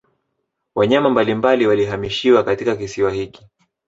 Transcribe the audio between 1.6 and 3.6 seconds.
walihamishiwa katika kisiwa hiki